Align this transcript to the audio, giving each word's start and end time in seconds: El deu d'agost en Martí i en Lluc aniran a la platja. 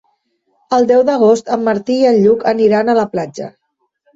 El 0.77 0.87
deu 0.91 1.03
d'agost 1.09 1.53
en 1.57 1.63
Martí 1.67 1.99
i 1.99 2.09
en 2.13 2.17
Lluc 2.25 2.49
aniran 2.55 2.91
a 2.95 2.99
la 3.03 3.07
platja. 3.13 3.53